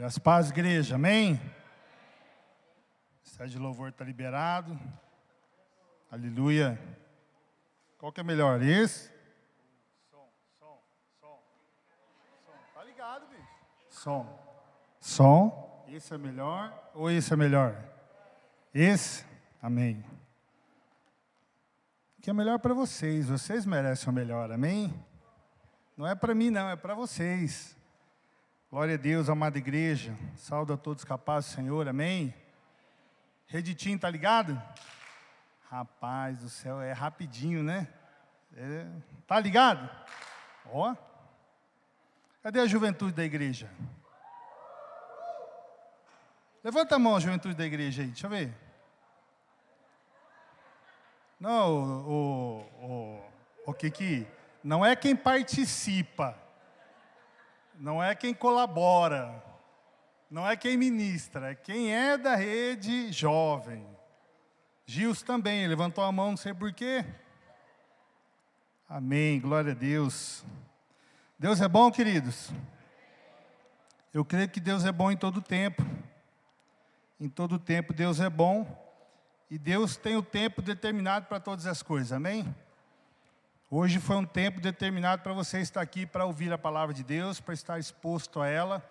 [0.00, 1.38] Graças a paz, igreja, amém?
[3.22, 4.80] Sede de louvor está liberado.
[6.10, 6.80] Aleluia.
[7.98, 8.62] Qual que é melhor?
[8.62, 9.12] Esse?
[10.10, 10.26] Som,
[10.58, 10.78] som,
[11.20, 11.38] som.
[12.46, 12.52] Som.
[12.74, 13.46] Tá ligado, bicho?
[13.90, 14.26] Som.
[14.98, 15.84] Som.
[15.88, 17.76] Esse é melhor ou esse é melhor?
[18.72, 19.26] Esse?
[19.60, 20.02] Amém.
[22.18, 23.28] O que é melhor para vocês?
[23.28, 24.94] Vocês merecem o melhor, amém?
[25.94, 27.78] Não é para mim, não, é para vocês.
[28.70, 30.16] Glória a Deus, amada igreja.
[30.36, 32.32] Salve a todos capazes, Senhor, amém?
[33.48, 34.62] Reditinho, tá ligado?
[35.68, 37.88] Rapaz do céu, é rapidinho, né?
[38.56, 38.86] É,
[39.26, 39.90] tá ligado?
[40.66, 40.94] Ó.
[42.44, 43.68] Cadê a juventude da igreja?
[46.62, 48.54] Levanta a mão, a juventude da igreja aí, deixa eu ver.
[51.40, 53.30] Não, o, o, o,
[53.66, 54.28] o que que.
[54.62, 56.39] Não é quem participa
[57.80, 59.42] não é quem colabora,
[60.30, 63.86] não é quem ministra, é quem é da rede jovem.
[64.84, 67.04] Gils também, levantou a mão, não sei porquê.
[68.86, 70.44] Amém, glória a Deus.
[71.38, 72.50] Deus é bom, queridos?
[74.12, 75.82] Eu creio que Deus é bom em todo tempo.
[77.18, 78.66] Em todo tempo Deus é bom.
[79.50, 82.44] E Deus tem o tempo determinado para todas as coisas, amém?
[83.72, 87.38] Hoje foi um tempo determinado para você estar aqui para ouvir a palavra de Deus,
[87.38, 88.84] para estar exposto a ela,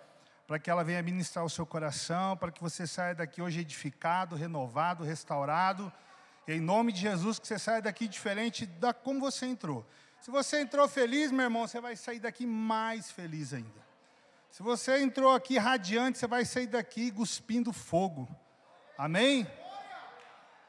[0.47, 4.38] para que ela venha ministrar o seu coração, para que você saia daqui hoje edificado,
[4.38, 5.91] renovado, restaurado.
[6.47, 9.86] E em nome de Jesus, que você saia daqui diferente da como você entrou.
[10.21, 13.86] Se você entrou feliz, meu irmão, você vai sair daqui mais feliz ainda.
[14.49, 18.30] Se você entrou aqui radiante, você vai sair daqui cuspindo fogo.
[18.97, 19.45] Amém?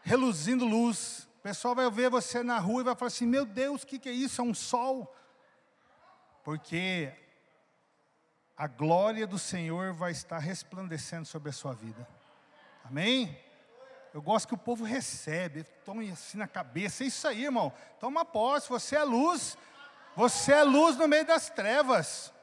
[0.03, 1.30] Reluzindo luz.
[1.41, 3.99] O pessoal vai ver você na rua e vai falar assim: Meu Deus, o que,
[3.99, 4.43] que é isso?
[4.43, 5.11] É um sol?
[6.45, 7.11] Porque
[8.55, 12.07] a glória do Senhor vai estar resplandecendo sobre a sua vida.
[12.85, 13.41] Amém?
[14.13, 17.05] Eu gosto que o povo recebe, tome assim na cabeça.
[17.05, 17.73] É isso aí, irmão.
[17.99, 19.57] Toma posse, você é luz.
[20.17, 22.35] Você é luz no meio das trevas.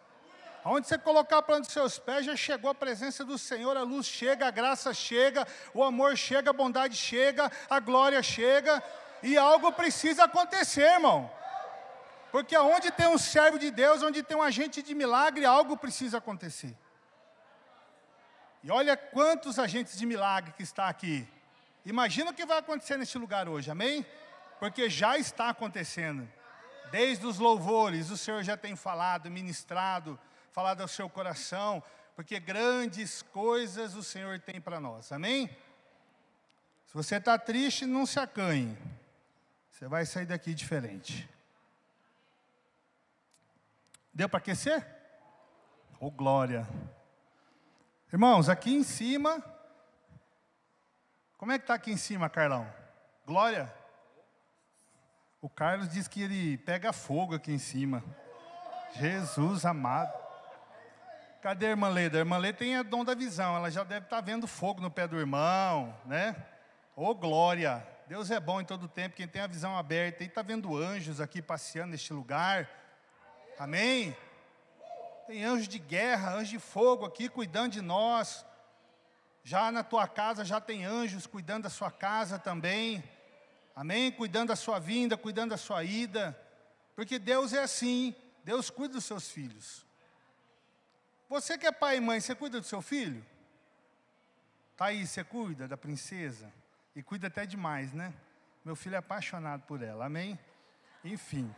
[0.69, 3.83] Onde você colocar a planta dos seus pés, já chegou a presença do Senhor, a
[3.83, 8.83] luz chega, a graça chega, o amor chega, a bondade chega, a glória chega,
[9.23, 11.31] e algo precisa acontecer, irmão.
[12.33, 16.17] Porque onde tem um servo de Deus, onde tem um agente de milagre, algo precisa
[16.17, 16.75] acontecer.
[18.61, 21.25] E olha quantos agentes de milagre que está aqui.
[21.85, 24.05] Imagina o que vai acontecer neste lugar hoje, amém?
[24.59, 26.29] Porque já está acontecendo.
[26.91, 30.19] Desde os louvores, o Senhor já tem falado, ministrado,
[30.57, 31.83] falar do seu coração,
[32.15, 35.47] porque grandes coisas o Senhor tem para nós, amém?
[36.87, 38.75] Se você está triste, não se acanhe,
[39.69, 41.29] você vai sair daqui diferente.
[44.11, 44.83] Deu para aquecer?
[45.99, 46.67] Oh, glória!
[48.11, 49.43] Irmãos, aqui em cima,
[51.37, 52.67] como é que está aqui em cima, Carlão?
[53.27, 53.71] Glória?
[55.39, 58.03] O Carlos diz que ele pega fogo aqui em cima.
[58.95, 60.26] Jesus amado.
[61.41, 62.17] Cadê a irmã Leda?
[62.17, 64.81] A irmã Leda tem a dom da visão, ela já deve estar tá vendo fogo
[64.81, 66.35] no pé do irmão, né?
[66.95, 67.85] Ô oh, glória!
[68.07, 71.21] Deus é bom em todo tempo, quem tem a visão aberta e está vendo anjos
[71.21, 72.69] aqui passeando neste lugar.
[73.59, 74.15] Amém?
[75.27, 78.45] Tem anjos de guerra, anjos de fogo aqui cuidando de nós.
[79.43, 83.03] Já na tua casa já tem anjos cuidando da sua casa também.
[83.75, 84.11] Amém?
[84.11, 86.37] Cuidando da sua vinda, cuidando da sua ida.
[86.95, 89.86] Porque Deus é assim, Deus cuida dos seus filhos.
[91.29, 93.25] Você que é pai e mãe, você cuida do seu filho?
[94.77, 96.51] Tá aí, você cuida da princesa?
[96.95, 98.13] E cuida até demais, né?
[98.63, 100.39] Meu filho é apaixonado por ela, amém?
[101.03, 101.53] Enfim.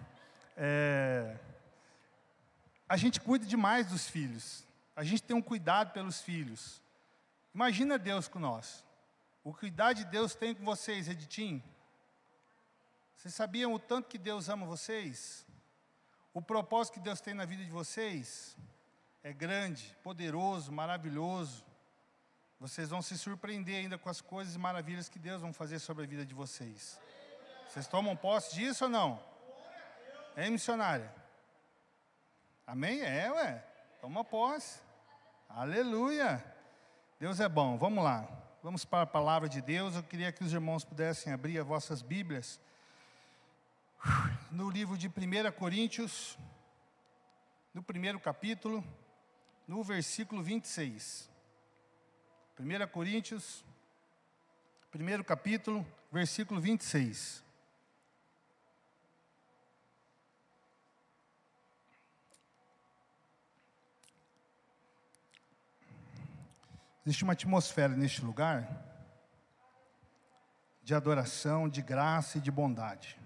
[0.57, 1.37] É...
[2.87, 4.65] A gente cuida demais dos filhos.
[4.95, 6.81] A gente tem um cuidado pelos filhos.
[7.53, 8.83] Imagina Deus com nós.
[9.43, 11.63] O cuidado de Deus tem com vocês, Editim.
[13.15, 15.45] Vocês sabiam o tanto que Deus ama vocês?
[16.33, 18.57] O propósito que Deus tem na vida de vocês?
[19.23, 21.65] É grande, poderoso, maravilhoso.
[22.59, 26.03] Vocês vão se surpreender ainda com as coisas e maravilhas que Deus vai fazer sobre
[26.03, 26.99] a vida de vocês.
[27.67, 29.23] Vocês tomam posse disso ou não?
[30.35, 31.13] É missionária?
[32.65, 33.01] Amém?
[33.01, 33.65] É, ué.
[34.01, 34.79] Toma posse.
[35.49, 36.43] Aleluia.
[37.19, 37.77] Deus é bom.
[37.77, 38.27] Vamos lá.
[38.61, 39.95] Vamos para a palavra de Deus.
[39.95, 42.59] Eu queria que os irmãos pudessem abrir as vossas Bíblias.
[44.49, 45.11] No livro de 1
[45.57, 46.37] Coríntios,
[47.73, 48.83] no primeiro capítulo
[49.69, 51.29] no versículo 26.
[52.59, 53.63] 1 Coríntios,
[54.89, 57.43] primeiro capítulo, versículo 26.
[67.05, 68.67] Existe uma atmosfera neste lugar
[70.81, 73.19] de adoração, de graça e de bondade.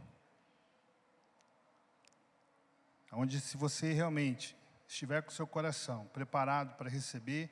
[3.13, 4.57] Onde, se você realmente
[4.93, 7.49] estiver com seu coração preparado para receber,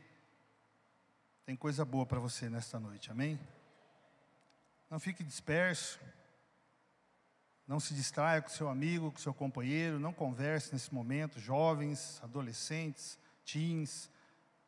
[1.44, 3.40] tem coisa boa para você nesta noite, amém?
[4.90, 6.00] Não fique disperso,
[7.68, 13.18] não se distraia com seu amigo, com seu companheiro, não converse nesse momento, jovens, adolescentes,
[13.44, 14.10] teens,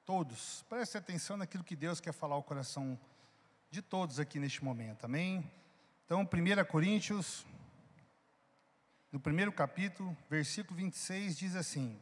[0.04, 0.64] todos.
[0.68, 3.00] Preste atenção naquilo que Deus quer falar ao coração
[3.70, 5.50] de todos aqui neste momento, amém?
[6.06, 7.46] Então, 1 Coríntios,
[9.12, 12.02] no primeiro capítulo, versículo 26, diz assim: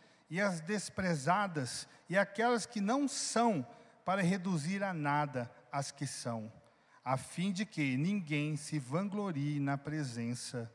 [0.31, 3.67] e as desprezadas e aquelas que não são
[4.03, 6.51] para reduzir a nada as que são
[7.03, 10.71] a fim de que ninguém se vanglorie na presença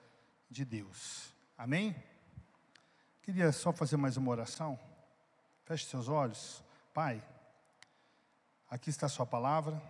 [0.50, 1.32] de Deus.
[1.56, 1.94] Amém?
[3.22, 4.78] Queria só fazer mais uma oração.
[5.64, 6.62] Feche seus olhos.
[6.92, 7.22] Pai,
[8.68, 9.80] aqui está a Sua palavra.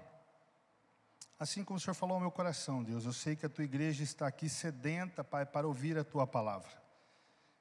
[1.39, 4.03] Assim como o Senhor falou ao meu coração, Deus, eu sei que a tua igreja
[4.03, 6.86] está aqui sedenta, Pai, para ouvir a tua palavra.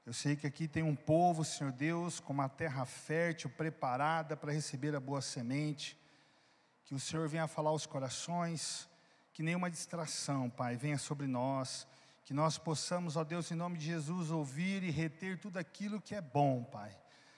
[0.05, 4.51] Eu sei que aqui tem um povo, Senhor Deus, com uma terra fértil, preparada para
[4.51, 5.99] receber a boa semente.
[6.83, 8.87] Que o Senhor venha falar aos corações,
[9.33, 11.87] que nenhuma distração, Pai, venha sobre nós,
[12.23, 16.13] que nós possamos, ó Deus, em nome de Jesus, ouvir e reter tudo aquilo que
[16.13, 16.95] é bom, Pai.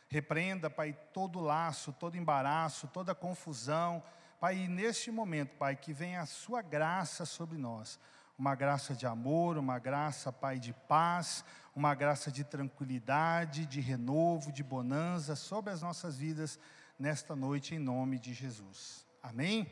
[0.10, 4.04] Repreenda, Pai, todo laço, todo embaraço, toda confusão,
[4.42, 7.98] Pai, e neste momento, Pai, que venha a Sua graça sobre nós,
[8.38, 11.44] uma graça de amor, uma graça, Pai, de paz,
[11.76, 16.60] uma graça de tranquilidade, de renovo, de bonança sobre as nossas vidas
[17.00, 19.06] nesta noite, em nome de Jesus.
[19.22, 19.72] Amém?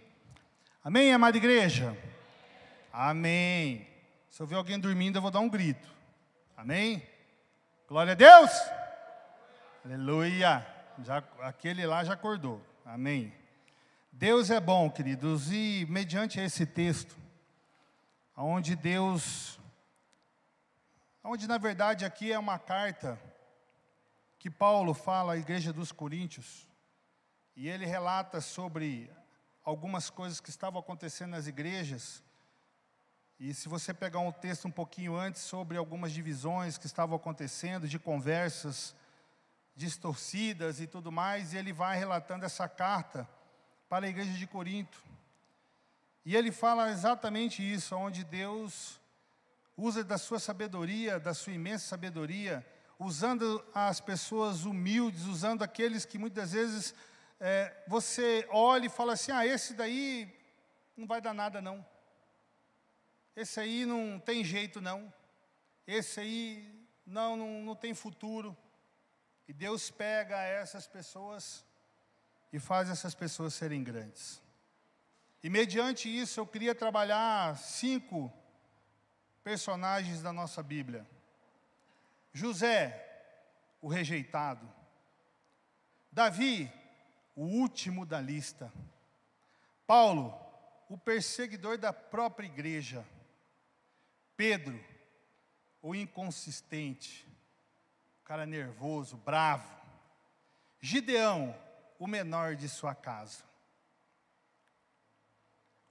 [0.84, 1.98] Amém, amada igreja?
[2.92, 3.88] Amém.
[4.30, 5.88] Se eu ver alguém dormindo, eu vou dar um grito.
[6.58, 7.02] Amém?
[7.88, 8.52] Glória a Deus!
[9.84, 10.66] Aleluia!
[11.04, 12.62] Já, aquele lá já acordou.
[12.86, 13.34] Amém.
[14.12, 17.16] Deus é bom, queridos, e mediante esse texto,
[18.36, 19.60] onde Deus,
[21.24, 23.20] onde na verdade aqui é uma carta
[24.38, 26.68] que Paulo fala à igreja dos Coríntios,
[27.56, 29.10] e ele relata sobre
[29.64, 32.22] algumas coisas que estavam acontecendo nas igrejas.
[33.40, 37.88] E se você pegar um texto um pouquinho antes sobre algumas divisões que estavam acontecendo,
[37.88, 38.96] de conversas
[39.76, 43.28] distorcidas e tudo mais, e ele vai relatando essa carta
[43.90, 45.04] para a igreja de Corinto.
[46.26, 49.00] E ele fala exatamente isso, onde Deus
[49.78, 52.66] usa da sua sabedoria, da sua imensa sabedoria,
[52.98, 56.96] usando as pessoas humildes, usando aqueles que muitas vezes
[57.40, 60.34] é, você olha e fala assim: ah, esse daí
[60.98, 61.86] não vai dar nada, não.
[63.36, 65.14] Esse aí não tem jeito, não.
[65.86, 68.58] Esse aí não, não, não tem futuro.
[69.48, 71.64] E Deus pega essas pessoas
[72.52, 74.42] e faz essas pessoas serem grandes.
[75.46, 78.34] E mediante isso, eu queria trabalhar cinco
[79.44, 81.08] personagens da nossa Bíblia.
[82.34, 83.24] José,
[83.80, 84.68] o rejeitado.
[86.12, 86.74] Davi,
[87.36, 88.74] o último da lista.
[89.86, 90.36] Paulo,
[90.90, 93.06] o perseguidor da própria igreja.
[94.36, 94.84] Pedro,
[95.80, 97.24] o inconsistente,
[98.20, 99.80] o cara nervoso, bravo.
[100.82, 101.56] Gideão,
[102.00, 103.44] o menor de sua casa.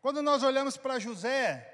[0.05, 1.67] Quando nós olhamos para José,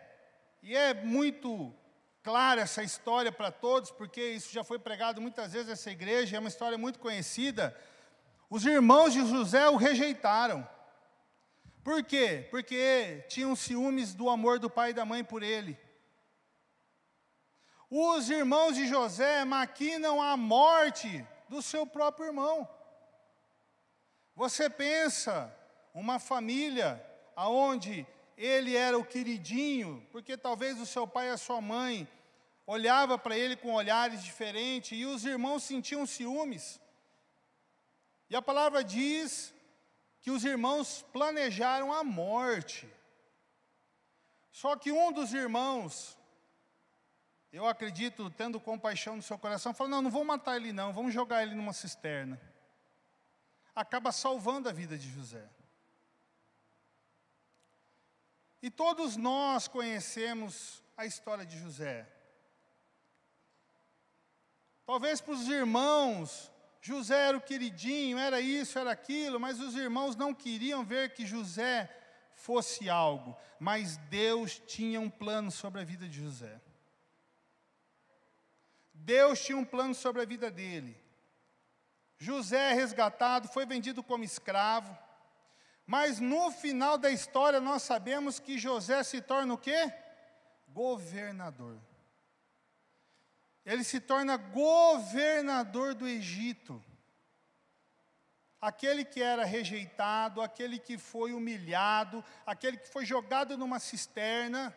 [0.63, 1.75] e é muito
[2.23, 6.39] clara essa história para todos, porque isso já foi pregado muitas vezes nessa igreja, é
[6.39, 7.77] uma história muito conhecida.
[8.49, 10.65] Os irmãos de José o rejeitaram.
[11.83, 12.47] Por quê?
[12.53, 15.77] Porque tinham ciúmes do amor do pai e da mãe por ele.
[17.91, 22.69] Os irmãos de José maquinam a morte do seu próprio irmão.
[24.37, 25.53] Você pensa
[25.93, 28.07] uma família aonde
[28.41, 32.09] ele era o queridinho, porque talvez o seu pai e a sua mãe
[32.67, 36.81] olhava para ele com olhares diferentes e os irmãos sentiam ciúmes.
[38.31, 39.53] E a palavra diz
[40.23, 42.89] que os irmãos planejaram a morte.
[44.51, 46.17] Só que um dos irmãos,
[47.53, 51.13] eu acredito, tendo compaixão no seu coração, falou: Não, não vou matar ele, não, vamos
[51.13, 52.41] jogar ele numa cisterna.
[53.75, 55.47] acaba salvando a vida de José.
[58.63, 62.07] E todos nós conhecemos a história de José.
[64.85, 66.51] Talvez para os irmãos,
[66.83, 71.25] José era o queridinho, era isso, era aquilo, mas os irmãos não queriam ver que
[71.25, 71.89] José
[72.35, 76.61] fosse algo, mas Deus tinha um plano sobre a vida de José.
[78.93, 80.97] Deus tinha um plano sobre a vida dele.
[82.19, 84.97] José é resgatado, foi vendido como escravo,
[85.91, 89.93] mas no final da história nós sabemos que José se torna o quê?
[90.69, 91.79] Governador
[93.65, 96.83] ele se torna governador do Egito.
[98.61, 104.75] Aquele que era rejeitado, aquele que foi humilhado, aquele que foi jogado numa cisterna.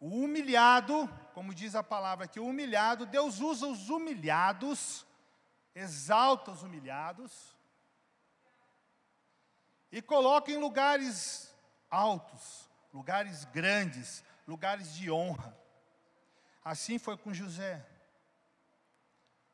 [0.00, 5.05] O humilhado, como diz a palavra aqui, o humilhado, Deus usa os humilhados,
[5.76, 7.54] exalta os humilhados,
[9.92, 11.54] e coloca em lugares
[11.90, 15.54] altos, lugares grandes, lugares de honra.
[16.64, 17.86] Assim foi com José.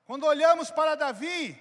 [0.05, 1.61] Quando olhamos para Davi,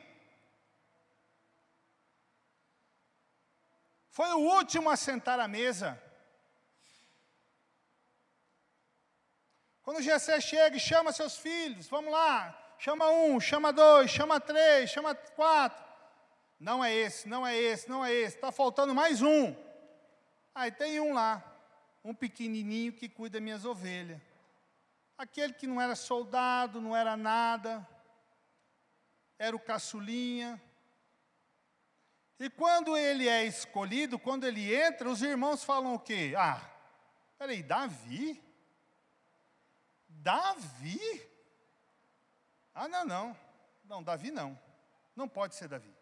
[4.10, 6.02] foi o último a sentar à mesa.
[9.82, 14.90] Quando Jessé chega e chama seus filhos, vamos lá, chama um, chama dois, chama três,
[14.90, 15.86] chama quatro.
[16.60, 19.56] Não é esse, não é esse, não é esse, está faltando mais um.
[20.54, 21.44] Aí tem um lá
[22.04, 24.20] um pequenininho que cuida minhas ovelhas.
[25.16, 27.88] Aquele que não era soldado, não era nada,
[29.38, 30.60] era o caçulinha.
[32.40, 36.34] E quando ele é escolhido, quando ele entra, os irmãos falam o quê?
[36.36, 36.60] Ah,
[37.38, 38.44] peraí, Davi?
[40.10, 41.31] Davi?
[42.74, 43.38] Ah, não, não.
[43.86, 44.60] Não, Davi não.
[45.16, 45.94] Não pode ser Davi.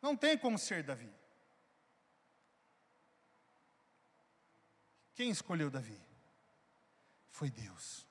[0.00, 1.12] Não tem como ser Davi.
[5.14, 6.00] Quem escolheu Davi?
[7.30, 8.06] Foi Deus.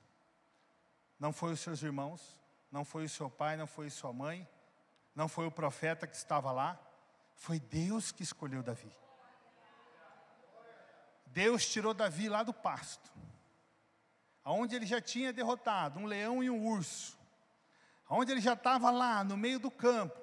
[1.20, 2.38] Não foi os seus irmãos,
[2.72, 4.48] não foi o seu pai, não foi sua mãe,
[5.16, 6.80] não foi o profeta que estava lá.
[7.36, 8.92] Foi Deus que escolheu Davi.
[11.28, 13.12] Deus tirou Davi lá do pasto,
[14.44, 17.18] aonde ele já tinha derrotado um leão e um urso,
[18.14, 20.16] aonde ele já estava lá no meio do campo,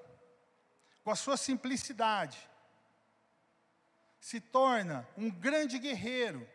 [1.02, 2.38] com a sua simplicidade,
[4.20, 6.49] se torna um grande guerreiro,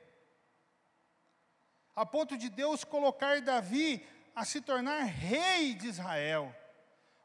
[1.93, 6.55] a ponto de Deus colocar Davi a se tornar rei de Israel.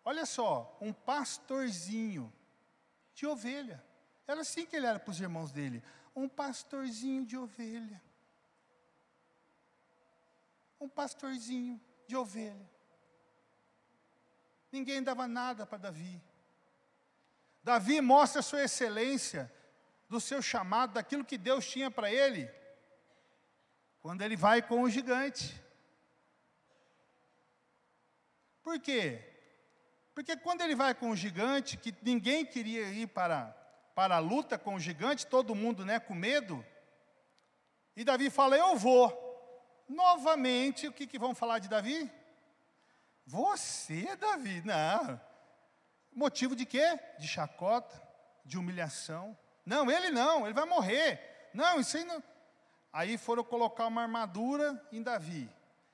[0.04, 2.32] Olha só, um pastorzinho
[3.14, 3.80] de ovelha.
[4.26, 5.84] Era assim que ele era para os irmãos dele.
[6.16, 8.02] Um pastorzinho de ovelha.
[10.80, 12.79] Um pastorzinho de ovelha.
[14.72, 16.20] Ninguém dava nada para Davi.
[17.62, 19.52] Davi mostra a sua excelência,
[20.08, 22.50] do seu chamado, daquilo que Deus tinha para ele
[24.00, 25.62] quando ele vai com o gigante.
[28.62, 29.22] Por quê?
[30.14, 33.46] Porque quando ele vai com o gigante, que ninguém queria ir para,
[33.94, 36.64] para a luta com o gigante, todo mundo né, com medo,
[37.94, 39.28] e Davi fala: Eu vou.
[39.88, 42.10] Novamente, o que, que vão falar de Davi?
[43.30, 44.60] Você, Davi?
[44.64, 45.20] Não.
[46.12, 46.98] Motivo de quê?
[47.16, 48.02] De chacota,
[48.44, 49.38] de humilhação.
[49.64, 51.48] Não, ele não, ele vai morrer.
[51.54, 52.20] Não, isso aí não.
[52.92, 55.48] Aí foram colocar uma armadura em Davi.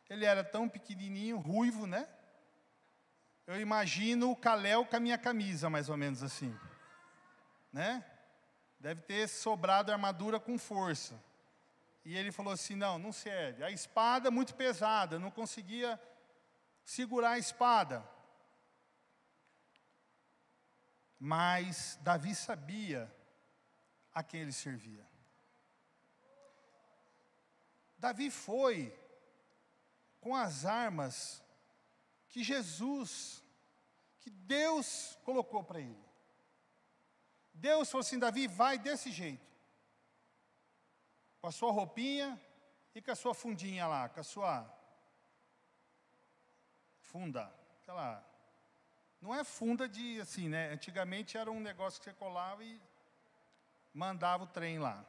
[0.08, 2.08] Ele era tão pequenininho, ruivo, né?
[3.46, 6.58] Eu imagino o Caléu com a minha camisa, mais ou menos assim.
[7.70, 8.02] Né?
[8.80, 11.14] Deve ter sobrado a armadura com força.
[12.02, 13.62] E ele falou assim: não, não serve.
[13.62, 16.00] A espada muito pesada, não conseguia
[16.86, 18.08] segurar a espada.
[21.18, 23.12] Mas Davi sabia
[24.14, 25.04] a quem ele servia.
[27.98, 28.96] Davi foi
[30.20, 31.42] com as armas
[32.28, 33.42] que Jesus,
[34.20, 36.06] que Deus colocou para ele.
[37.52, 39.50] Deus falou assim: Davi, vai desse jeito,
[41.40, 42.40] com a sua roupinha
[42.94, 44.75] e com a sua fundinha lá, com a sua
[47.16, 47.50] funda,
[47.82, 48.22] aquela.
[49.22, 50.70] Não é funda de assim, né?
[50.70, 52.78] Antigamente era um negócio que você colava e
[53.94, 55.02] mandava o trem lá.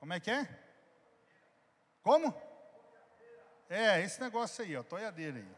[0.00, 0.48] Como é que é?
[2.02, 2.34] Como?
[3.70, 5.48] É, esse negócio aí, ó, toiadeira aí.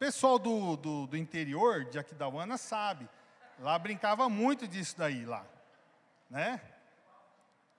[0.00, 3.08] Pessoal do, do, do interior de Aquidauana sabe.
[3.60, 5.46] Lá brincava muito disso daí lá.
[6.28, 6.60] Né?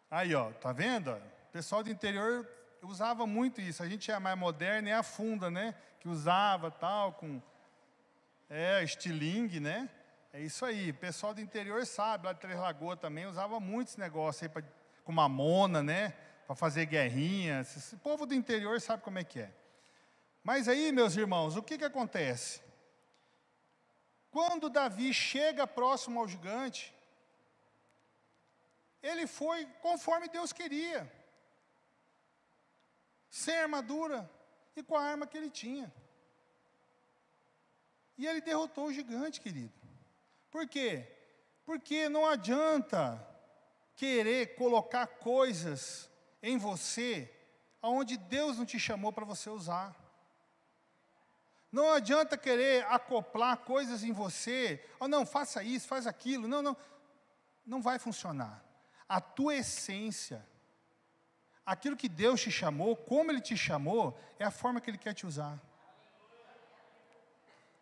[0.09, 1.11] Aí, ó, tá vendo?
[1.11, 2.47] O pessoal do interior
[2.87, 3.83] usava muito isso.
[3.83, 5.75] A gente é mais moderno, é a funda, né?
[5.99, 7.41] Que usava tal, com
[8.49, 9.89] É, estilingue, né?
[10.31, 10.91] É isso aí.
[10.91, 14.49] O pessoal do interior sabe, lá de Três Lagoas também usava muito esse negócio aí
[14.49, 14.63] pra,
[15.03, 16.13] com mamona, né?
[16.45, 17.61] Para fazer guerrinha.
[17.61, 19.51] Esse povo do interior sabe como é que é.
[20.43, 22.61] Mas aí, meus irmãos, o que, que acontece?
[24.29, 26.93] Quando Davi chega próximo ao gigante,
[29.01, 31.09] ele foi conforme Deus queria,
[33.35, 34.31] sem armadura
[34.77, 35.93] e com a arma que ele tinha.
[38.17, 39.73] E ele derrotou o gigante, querido.
[40.49, 41.05] Por quê?
[41.65, 43.21] Porque não adianta
[43.97, 46.09] querer colocar coisas
[46.41, 47.29] em você
[47.81, 49.93] aonde Deus não te chamou para você usar.
[51.69, 54.81] Não adianta querer acoplar coisas em você.
[54.97, 56.47] Oh, não, faça isso, faz aquilo.
[56.47, 56.77] Não, não.
[57.65, 58.63] Não vai funcionar.
[59.09, 60.47] A tua essência,
[61.65, 65.13] aquilo que Deus te chamou, como Ele te chamou, é a forma que Ele quer
[65.13, 65.59] te usar.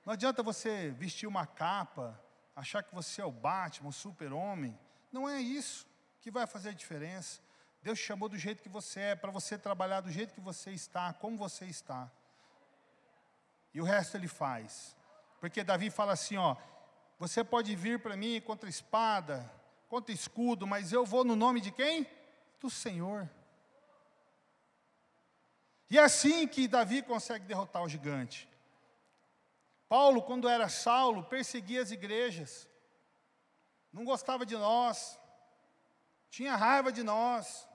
[0.05, 2.19] Não adianta você vestir uma capa,
[2.55, 4.77] achar que você é o Batman, o super-homem.
[5.11, 5.85] Não é isso
[6.21, 7.41] que vai fazer a diferença.
[7.81, 10.71] Deus te chamou do jeito que você é, para você trabalhar do jeito que você
[10.71, 12.09] está, como você está.
[13.73, 14.95] E o resto ele faz.
[15.39, 16.55] Porque Davi fala assim, ó,
[17.19, 19.51] você pode vir para mim contra espada,
[19.89, 22.07] contra escudo, mas eu vou no nome de quem?
[22.59, 23.29] Do Senhor.
[25.93, 28.50] E é assim que Davi consegue derrotar o gigante.
[29.88, 32.67] Paulo, quando era Saulo, perseguia as igrejas,
[33.91, 35.19] não gostava de nós,
[36.31, 37.67] tinha raiva de nós.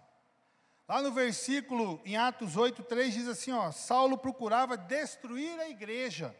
[0.89, 6.37] Lá no versículo, em Atos 8, 3, diz assim: ó, Saulo procurava destruir a igreja.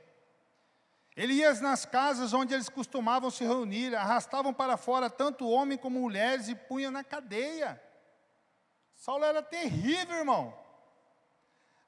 [1.17, 6.01] Ele ia nas casas onde eles costumavam se reunir, arrastavam para fora tanto homem como
[6.01, 7.81] mulheres e punha na cadeia.
[8.97, 10.68] Saulo era terrível, irmão.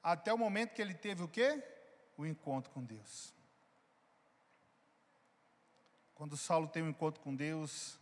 [0.03, 1.63] Até o momento que ele teve o quê?
[2.17, 3.33] O encontro com Deus.
[6.15, 7.99] Quando Saulo tem um encontro com Deus,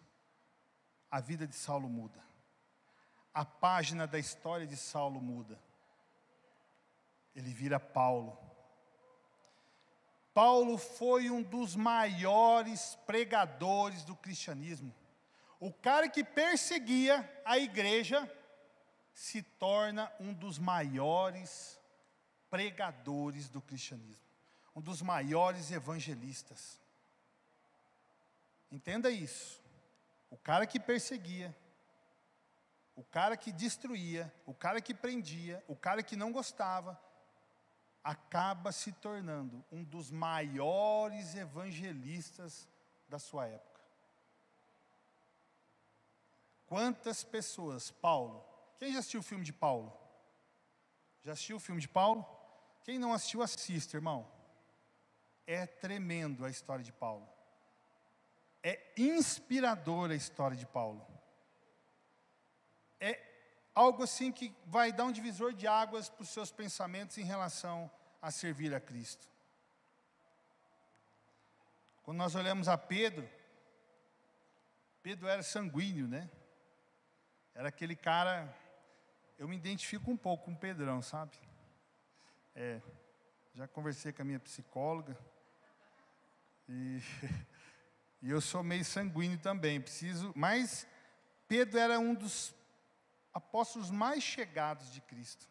[1.09, 2.21] a vida de Saulo muda.
[3.33, 5.59] A página da história de Saulo muda.
[7.35, 8.37] Ele vira Paulo.
[10.33, 14.93] Paulo foi um dos maiores pregadores do cristianismo.
[15.59, 18.29] O cara que perseguia a igreja
[19.13, 21.78] se torna um dos maiores
[22.49, 24.23] pregadores do cristianismo,
[24.75, 26.79] um dos maiores evangelistas.
[28.71, 29.61] Entenda isso.
[30.29, 31.55] O cara que perseguia,
[32.95, 36.99] o cara que destruía, o cara que prendia, o cara que não gostava,
[38.03, 42.67] acaba se tornando um dos maiores evangelistas
[43.07, 43.81] da sua época.
[46.67, 48.45] Quantas pessoas, Paulo,
[48.77, 49.91] quem já assistiu o filme de Paulo?
[51.23, 52.25] Já assistiu o filme de Paulo?
[52.83, 54.29] Quem não assistiu, assista, irmão.
[55.45, 57.27] É tremendo a história de Paulo.
[58.61, 61.05] É inspiradora a história de Paulo.
[62.99, 63.19] É
[63.73, 67.89] algo assim que vai dar um divisor de águas para os seus pensamentos em relação
[68.21, 69.27] a servir a Cristo.
[72.03, 73.29] Quando nós olhamos a Pedro,
[75.01, 76.29] Pedro era sanguíneo, né?
[77.53, 78.53] Era aquele cara,
[79.37, 81.37] eu me identifico um pouco com o Pedrão, sabe?
[82.61, 82.81] É,
[83.55, 85.17] já conversei com a minha psicóloga
[86.67, 86.99] e
[88.21, 90.33] E eu sou meio sanguíneo também, preciso.
[90.35, 90.85] Mas
[91.47, 92.53] Pedro era um dos
[93.33, 95.47] apóstolos mais chegados de Cristo.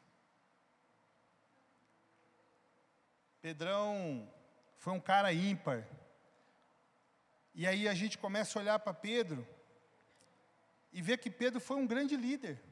[3.41, 4.31] Pedrão
[4.77, 5.89] foi um cara ímpar.
[7.55, 9.49] E aí a gente começa a olhar para Pedro
[10.93, 12.63] e ver que Pedro foi um grande líder.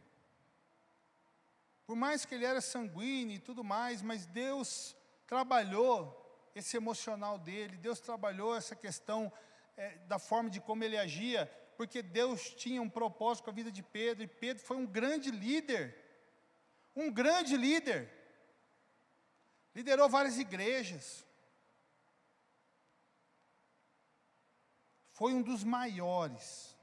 [1.87, 6.22] Por mais que ele era sanguíneo e tudo mais, mas Deus trabalhou
[6.55, 9.33] esse emocional dele, Deus trabalhou essa questão
[9.77, 11.46] é, da forma de como ele agia,
[11.77, 15.31] porque Deus tinha um propósito com a vida de Pedro, e Pedro foi um grande
[15.31, 15.96] líder.
[16.96, 18.11] Um grande líder.
[19.75, 21.25] Liderou várias igrejas.
[25.12, 26.77] Foi um dos maiores.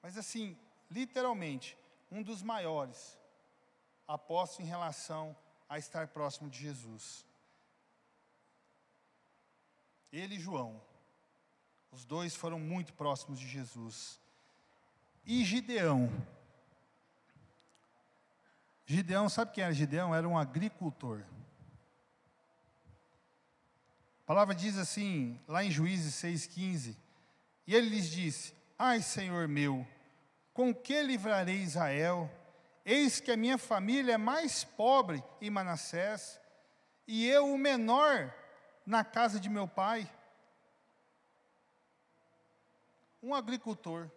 [0.00, 0.56] Mas assim,
[0.90, 1.76] literalmente,
[2.10, 3.20] um dos maiores
[4.06, 5.36] apóstolos em relação
[5.68, 7.24] a estar próximo de Jesus.
[10.12, 10.80] Ele e João.
[11.90, 14.20] Os dois foram muito próximos de Jesus.
[15.24, 16.10] E Gideão?
[18.84, 20.14] Gideão, sabe quem era Gideão?
[20.14, 21.22] Era um agricultor.
[24.22, 26.96] A palavra diz assim, lá em Juízes 6,15:
[27.66, 29.86] E ele lhes disse: Ai, Senhor meu,
[30.52, 32.30] com que livrarei Israel?
[32.84, 36.40] Eis que a minha família é mais pobre em Manassés,
[37.06, 38.34] e eu o menor
[38.84, 40.10] na casa de meu pai.
[43.22, 44.10] um agricultor,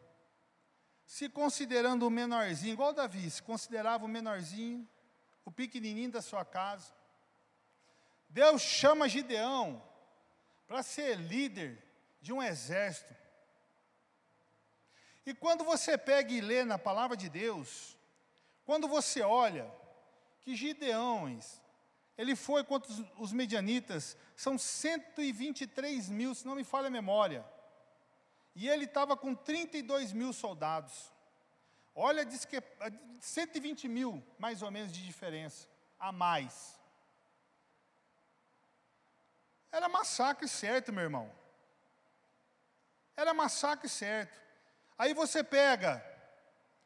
[1.05, 4.87] se considerando o menorzinho, igual Davi, se considerava o menorzinho,
[5.45, 6.91] o pequenininho da sua casa.
[8.27, 9.81] Deus chama Gideão
[10.67, 11.81] para ser líder
[12.19, 13.15] de um exército.
[15.23, 17.94] E quando você pega e lê na palavra de Deus,
[18.65, 19.71] quando você olha
[20.41, 21.61] que Gideões,
[22.17, 27.45] ele foi contra os, medianitas, são 123 mil, se não me falha a memória.
[28.55, 31.11] E ele estava com 32 mil soldados.
[31.93, 32.61] Olha, diz que
[33.19, 35.67] 120 mil, mais ou menos, de diferença,
[35.99, 36.79] a mais.
[39.71, 41.31] Era massacre certo, meu irmão.
[43.15, 44.39] Era massacre certo.
[44.97, 46.03] Aí você pega,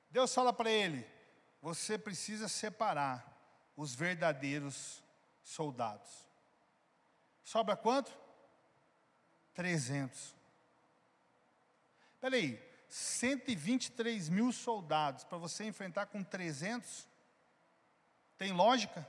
[0.10, 1.06] Deus fala para ele:
[1.62, 3.26] você precisa separar
[3.76, 5.04] os verdadeiros
[5.44, 6.26] soldados.
[7.44, 8.12] Sobra quanto?
[9.54, 10.36] 300.
[12.14, 17.08] Espera aí, 123 mil soldados para você enfrentar com 300?
[18.38, 19.08] Tem lógica?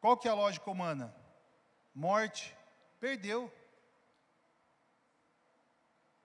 [0.00, 1.14] Qual que é a lógica humana?
[1.94, 2.56] Morte,
[3.00, 3.52] perdeu.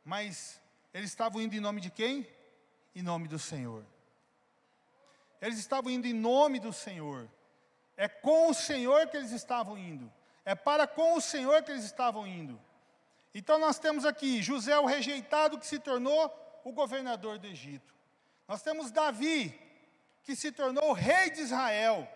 [0.03, 0.59] Mas
[0.93, 2.27] eles estavam indo em nome de quem?
[2.95, 3.85] Em nome do Senhor.
[5.41, 7.27] Eles estavam indo em nome do Senhor.
[7.97, 10.11] É com o Senhor que eles estavam indo.
[10.45, 12.59] É para com o Senhor que eles estavam indo.
[13.33, 16.31] Então nós temos aqui José o rejeitado que se tornou
[16.63, 17.93] o governador do Egito.
[18.47, 19.57] Nós temos Davi
[20.23, 22.07] que se tornou o rei de Israel.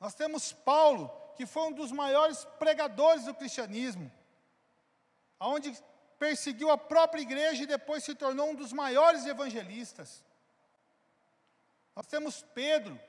[0.00, 4.10] Nós temos Paulo que foi um dos maiores pregadores do cristianismo,
[5.38, 5.76] aonde
[6.18, 10.24] perseguiu a própria igreja e depois se tornou um dos maiores evangelistas.
[11.94, 13.00] Nós temos Pedro,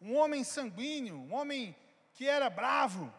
[0.00, 1.74] um homem sanguíneo, um homem
[2.12, 3.12] que era bravo,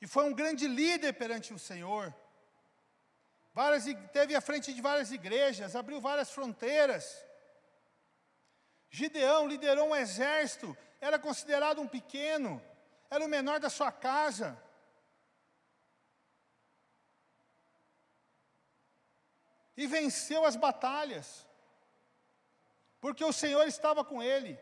[0.00, 2.14] e foi um grande líder perante o Senhor.
[3.54, 7.24] Várias, teve à frente de várias igrejas, abriu várias fronteiras.
[8.90, 12.62] Gideão liderou um exército, era considerado um pequeno,
[13.08, 14.60] era o menor da sua casa.
[19.76, 21.46] E venceu as batalhas,
[23.04, 24.58] porque o Senhor estava com ele.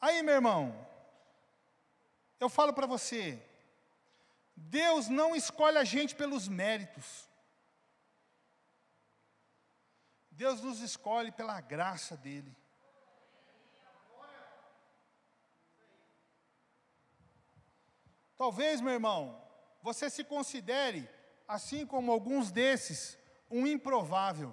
[0.00, 0.74] Aí, meu irmão,
[2.40, 3.40] eu falo para você,
[4.56, 7.30] Deus não escolhe a gente pelos méritos.
[10.28, 12.52] Deus nos escolhe pela graça dele.
[18.36, 19.40] Talvez, meu irmão,
[19.80, 21.08] você se considere,
[21.46, 23.16] assim como alguns desses,
[23.48, 24.52] um improvável.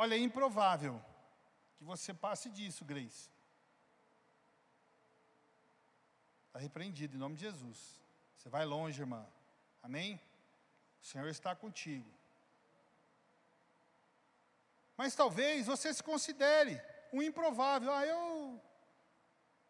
[0.00, 1.04] Olha, é improvável
[1.76, 3.28] que você passe disso, Grace.
[6.46, 7.98] Está repreendido em nome de Jesus.
[8.36, 9.26] Você vai longe, irmã.
[9.82, 10.20] Amém?
[11.02, 12.08] O Senhor está contigo.
[14.96, 16.80] Mas talvez você se considere
[17.12, 17.92] um improvável.
[17.92, 18.62] Ah, eu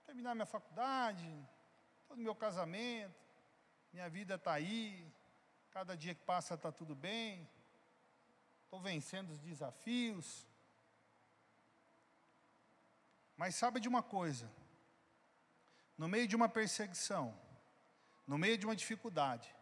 [0.05, 1.27] terminar minha faculdade,
[2.07, 3.19] todo meu casamento,
[3.91, 5.11] minha vida está aí,
[5.71, 7.49] cada dia que passa está tudo bem,
[8.69, 10.47] estou vencendo os desafios.
[13.35, 14.51] Mas sabe de uma coisa?
[15.97, 17.35] No meio de uma perseguição,
[18.27, 19.53] no meio de uma dificuldade,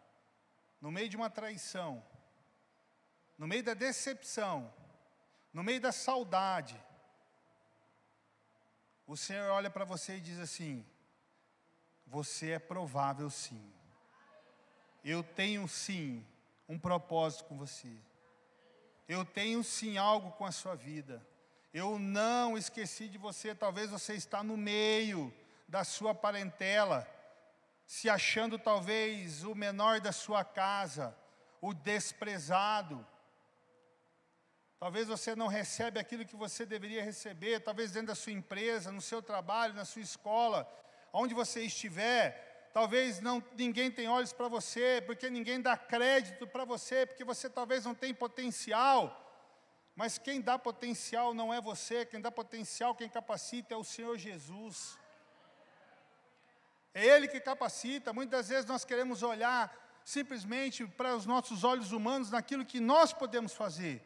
[0.80, 2.04] no meio de uma traição,
[3.38, 4.74] no meio da decepção,
[5.52, 6.76] no meio da saudade,
[9.06, 10.84] o Senhor olha para você e diz assim:
[12.08, 13.72] Você é provável sim.
[15.04, 16.26] Eu tenho sim
[16.68, 17.96] um propósito com você.
[19.08, 21.24] Eu tenho sim algo com a sua vida.
[21.72, 23.54] Eu não esqueci de você.
[23.54, 25.32] Talvez você está no meio
[25.68, 27.06] da sua parentela,
[27.86, 31.16] se achando talvez o menor da sua casa,
[31.60, 33.06] o desprezado
[34.78, 39.00] Talvez você não recebe aquilo que você deveria receber, talvez dentro da sua empresa, no
[39.00, 40.70] seu trabalho, na sua escola,
[41.12, 42.45] onde você estiver.
[42.76, 47.48] Talvez não, ninguém tem olhos para você, porque ninguém dá crédito para você, porque você
[47.48, 49.00] talvez não tem potencial.
[49.94, 54.18] Mas quem dá potencial não é você, quem dá potencial, quem capacita é o Senhor
[54.18, 54.98] Jesus.
[56.92, 58.12] É Ele que capacita.
[58.12, 63.54] Muitas vezes nós queremos olhar simplesmente para os nossos olhos humanos naquilo que nós podemos
[63.54, 64.04] fazer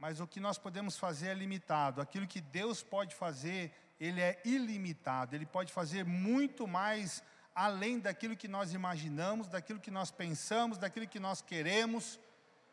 [0.00, 2.00] mas o que nós podemos fazer é limitado.
[2.00, 5.36] Aquilo que Deus pode fazer, Ele é ilimitado.
[5.36, 7.22] Ele pode fazer muito mais
[7.54, 12.18] além daquilo que nós imaginamos, daquilo que nós pensamos, daquilo que nós queremos.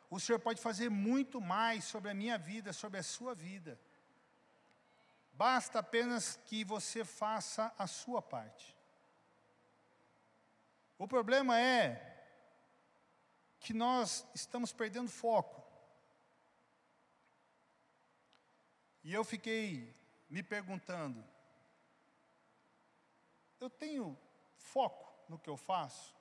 [0.10, 3.80] O Senhor pode fazer muito mais sobre a minha vida, sobre a sua vida.
[5.34, 8.76] Basta apenas que você faça a sua parte.
[10.98, 12.16] O problema é
[13.60, 15.64] que nós estamos perdendo foco.
[19.04, 19.96] E eu fiquei
[20.30, 21.24] me perguntando:
[23.60, 24.18] eu tenho
[24.58, 26.16] foco no que eu faço?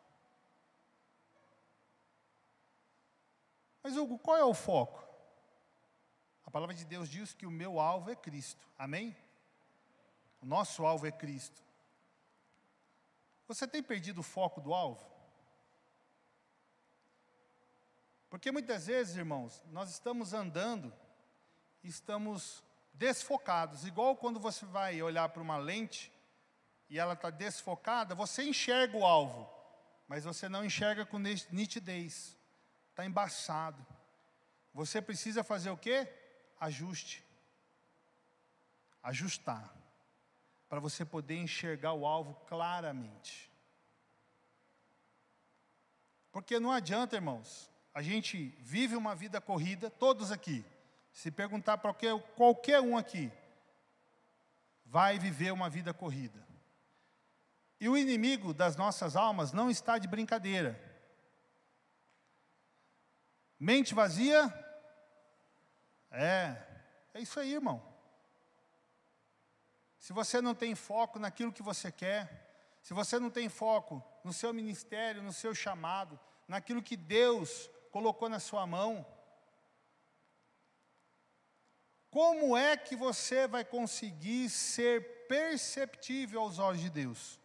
[3.82, 5.06] Mas, Hugo, qual é o foco?
[6.44, 8.68] A palavra de Deus diz que o meu alvo é Cristo.
[8.78, 9.16] Amém?
[10.40, 11.62] O nosso alvo é Cristo.
[13.48, 15.06] Você tem perdido o foco do alvo?
[18.28, 20.92] Porque muitas vezes, irmãos, nós estamos andando
[21.82, 26.12] e estamos desfocados, igual quando você vai olhar para uma lente
[26.88, 29.50] e ela está desfocada, você enxerga o alvo,
[30.06, 32.36] mas você não enxerga com nitidez,
[32.90, 33.84] está embaçado.
[34.72, 36.08] Você precisa fazer o quê?
[36.60, 37.24] Ajuste.
[39.02, 39.74] Ajustar.
[40.68, 43.50] Para você poder enxergar o alvo claramente.
[46.30, 50.64] Porque não adianta, irmãos, a gente vive uma vida corrida, todos aqui.
[51.10, 53.32] Se perguntar para qualquer, qualquer um aqui,
[54.84, 56.45] vai viver uma vida corrida.
[57.80, 60.80] E o inimigo das nossas almas não está de brincadeira.
[63.58, 64.52] Mente vazia?
[66.10, 66.56] É,
[67.14, 67.82] é isso aí, irmão.
[69.98, 72.46] Se você não tem foco naquilo que você quer,
[72.82, 78.28] se você não tem foco no seu ministério, no seu chamado, naquilo que Deus colocou
[78.28, 79.04] na sua mão,
[82.10, 87.40] como é que você vai conseguir ser perceptível aos olhos de Deus?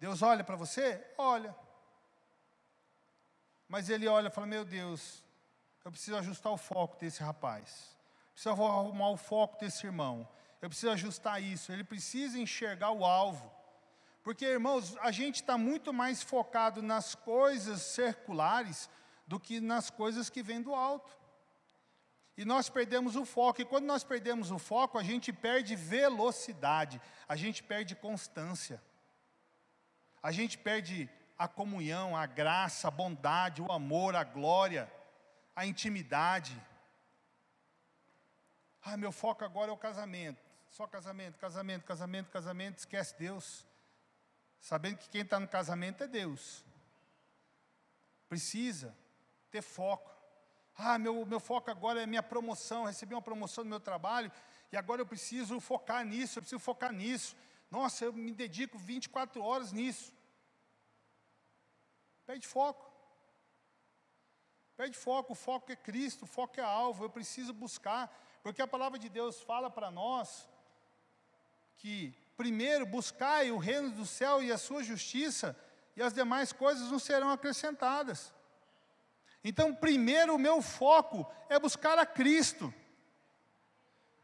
[0.00, 1.06] Deus olha para você?
[1.18, 1.54] Olha.
[3.68, 5.22] Mas ele olha e fala: Meu Deus,
[5.84, 7.96] eu preciso ajustar o foco desse rapaz.
[8.32, 10.26] Preciso arrumar o foco desse irmão.
[10.62, 11.70] Eu preciso ajustar isso.
[11.70, 13.52] Ele precisa enxergar o alvo.
[14.22, 18.88] Porque, irmãos, a gente está muito mais focado nas coisas circulares
[19.26, 21.16] do que nas coisas que vêm do alto.
[22.36, 23.60] E nós perdemos o foco.
[23.60, 28.82] E quando nós perdemos o foco, a gente perde velocidade, a gente perde constância.
[30.22, 34.92] A gente perde a comunhão, a graça, a bondade, o amor, a glória,
[35.56, 36.54] a intimidade.
[38.82, 40.42] Ah, meu foco agora é o casamento.
[40.70, 43.66] Só casamento, casamento, casamento, casamento, esquece Deus.
[44.60, 46.64] Sabendo que quem está no casamento é Deus.
[48.28, 48.94] Precisa
[49.50, 50.10] ter foco.
[50.76, 54.30] Ah, meu, meu foco agora é minha promoção, recebi uma promoção no meu trabalho,
[54.72, 57.36] e agora eu preciso focar nisso, eu preciso focar nisso.
[57.70, 60.12] Nossa, eu me dedico 24 horas nisso.
[62.26, 62.90] Perde foco.
[64.76, 68.10] Perde foco, o foco é Cristo, o foco é alvo, eu preciso buscar,
[68.42, 70.48] porque a palavra de Deus fala para nós
[71.76, 75.54] que primeiro buscai o reino do céu e a sua justiça,
[75.94, 78.32] e as demais coisas não serão acrescentadas.
[79.44, 82.72] Então, primeiro o meu foco é buscar a Cristo.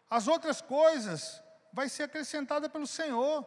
[0.08, 1.42] As outras coisas
[1.76, 3.44] vai ser acrescentada pelo Senhor.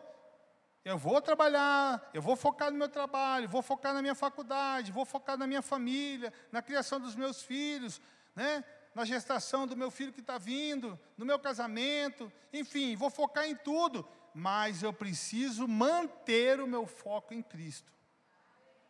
[0.86, 5.04] Eu vou trabalhar, eu vou focar no meu trabalho, vou focar na minha faculdade, vou
[5.04, 8.00] focar na minha família, na criação dos meus filhos,
[8.36, 8.64] né?
[8.94, 13.56] na gestação do meu filho que está vindo, no meu casamento, enfim, vou focar em
[13.56, 17.92] tudo, mas eu preciso manter o meu foco em Cristo.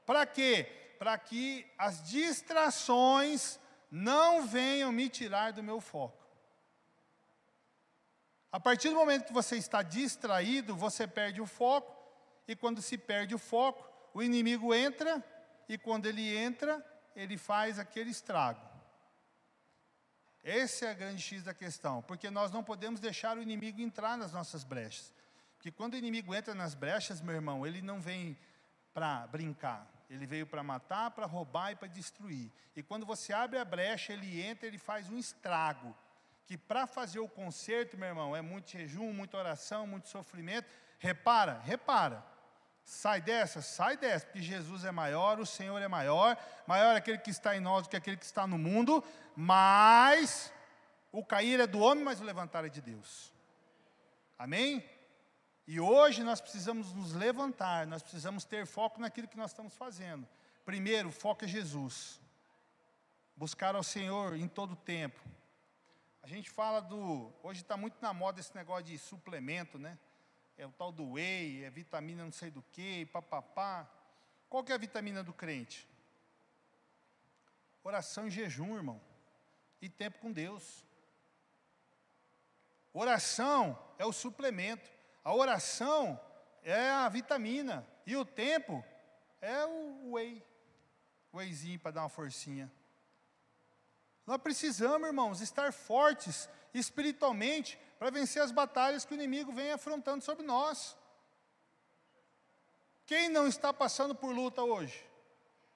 [0.06, 0.68] Para quê?
[1.00, 3.58] Para que as distrações
[3.90, 6.19] não venham me tirar do meu foco.
[8.52, 11.96] A partir do momento que você está distraído, você perde o foco,
[12.48, 15.24] e quando se perde o foco, o inimigo entra,
[15.68, 16.84] e quando ele entra,
[17.16, 18.68] ele faz aquele estrago.
[20.44, 24.18] Esse é a grande X da questão, porque nós não podemos deixar o inimigo entrar
[24.18, 25.14] nas nossas brechas.
[25.56, 28.36] Porque quando o inimigo entra nas brechas, meu irmão, ele não vem
[28.94, 32.52] para brincar, ele veio para matar, para roubar e para destruir.
[32.76, 35.96] E quando você abre a brecha, ele entra, ele faz um estrago
[36.50, 40.68] que para fazer o conserto, meu irmão, é muito jejum, muita oração, muito sofrimento.
[40.98, 42.26] Repara, repara.
[42.84, 46.36] Sai dessa, sai dessa, porque Jesus é maior, o Senhor é maior,
[46.66, 49.04] maior é aquele que está em nós do que aquele que está no mundo,
[49.36, 50.52] mas
[51.12, 53.32] o cair é do homem, mas o levantar é de Deus.
[54.36, 54.84] Amém?
[55.68, 60.28] E hoje nós precisamos nos levantar, nós precisamos ter foco naquilo que nós estamos fazendo.
[60.66, 62.20] Primeiro, foco é Jesus.
[63.36, 65.22] Buscar ao Senhor em todo o tempo.
[66.22, 67.34] A gente fala do.
[67.42, 69.98] Hoje está muito na moda esse negócio de suplemento, né?
[70.58, 73.90] É o tal do whey, é vitamina não sei do que, papapá.
[74.50, 75.88] Qual que é a vitamina do crente?
[77.84, 79.02] Oração e jejum, irmão.
[79.82, 80.86] E tempo com Deus.
[82.92, 84.90] Oração é o suplemento.
[85.24, 86.20] A oração
[86.64, 87.88] é a vitamina.
[88.06, 88.84] E o tempo
[89.40, 90.44] é o whey.
[91.32, 92.70] o eizinho para dar uma forcinha.
[94.30, 100.24] Nós precisamos, irmãos, estar fortes espiritualmente para vencer as batalhas que o inimigo vem afrontando
[100.24, 100.96] sobre nós.
[103.08, 105.04] Quem não está passando por luta hoje?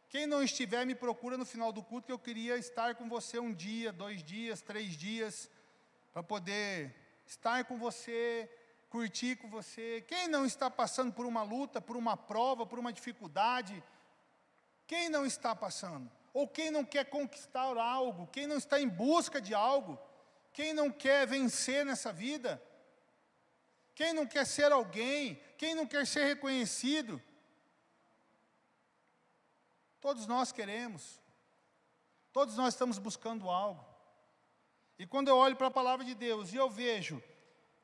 [0.08, 3.40] Quem não estiver, me procura no final do culto, que eu queria estar com você
[3.40, 5.50] um dia, dois dias, três dias,
[6.14, 6.94] para poder
[7.26, 8.48] estar com você,
[8.88, 10.06] curtir com você.
[10.08, 13.84] Quem não está passando por uma luta, por uma prova, por uma dificuldade?
[14.86, 16.08] Quem não está passando?
[16.34, 18.28] Ou quem não quer conquistar algo?
[18.28, 20.00] Quem não está em busca de algo?
[20.52, 22.62] Quem não quer vencer nessa vida?
[23.94, 25.40] Quem não quer ser alguém?
[25.58, 27.22] Quem não quer ser reconhecido?
[30.02, 31.22] Todos nós queremos.
[32.32, 33.86] Todos nós estamos buscando algo.
[34.98, 37.22] E quando eu olho para a palavra de Deus e eu vejo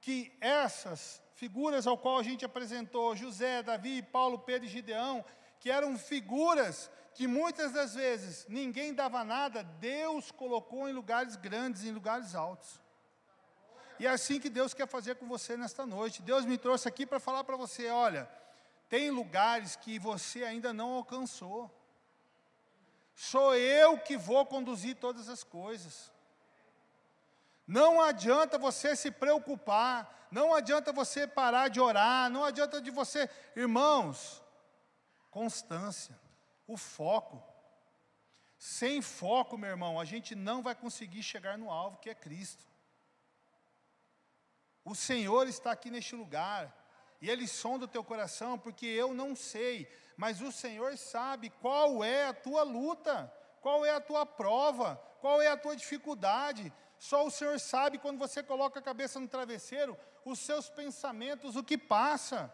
[0.02, 5.24] que essas figuras ao qual a gente apresentou, José, Davi, Paulo, Pedro e Gideão,
[5.60, 11.84] que eram figuras que muitas das vezes ninguém dava nada, Deus colocou em lugares grandes,
[11.84, 12.80] em lugares altos.
[14.00, 16.22] E é assim que Deus quer fazer com você nesta noite.
[16.22, 18.30] Deus me trouxe aqui para falar para você: olha,
[18.88, 21.70] tem lugares que você ainda não alcançou.
[23.14, 26.10] Sou eu que vou conduzir todas as coisas.
[27.68, 33.30] Não adianta você se preocupar, não adianta você parar de orar, não adianta de você,
[33.56, 34.42] irmãos,
[35.30, 36.18] constância,
[36.70, 37.44] o foco.
[38.58, 42.64] Sem foco, meu irmão, a gente não vai conseguir chegar no alvo que é Cristo.
[44.86, 46.76] O Senhor está aqui neste lugar,
[47.22, 52.04] e Ele sonda o teu coração, porque eu não sei, mas o Senhor sabe qual
[52.04, 56.72] é a tua luta, qual é a tua prova, qual é a tua dificuldade.
[56.98, 61.64] Só o Senhor sabe quando você coloca a cabeça no travesseiro, os seus pensamentos, o
[61.64, 62.54] que passa.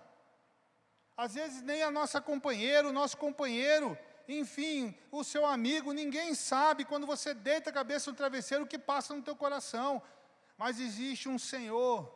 [1.18, 6.86] Às vezes nem a nossa companheira, o nosso companheiro, enfim, o seu amigo, ninguém sabe
[6.86, 10.02] quando você deita a cabeça no travesseiro o que passa no teu coração.
[10.58, 12.12] Mas existe um Senhor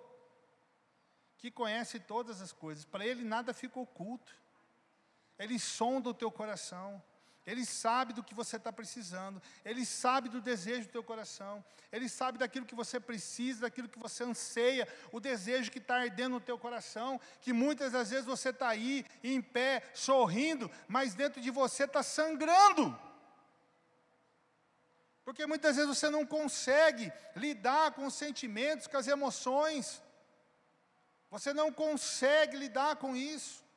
[1.38, 2.86] que conhece todas as coisas.
[2.86, 4.36] Para ele nada fica oculto.
[5.38, 7.02] Ele sonda o teu coração.
[7.50, 12.08] Ele sabe do que você está precisando, Ele sabe do desejo do teu coração, Ele
[12.08, 16.40] sabe daquilo que você precisa, daquilo que você anseia, o desejo que está ardendo no
[16.40, 21.50] teu coração, que muitas das vezes você está aí, em pé, sorrindo, mas dentro de
[21.50, 22.96] você está sangrando.
[25.26, 30.04] Porque muitas vezes você não consegue lidar com os sentimentos, com as emoções,
[31.32, 33.68] você não consegue lidar com isso.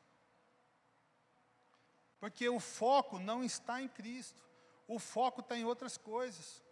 [2.22, 4.40] Porque o foco não está em Cristo,
[4.86, 6.62] o foco está em outras coisas.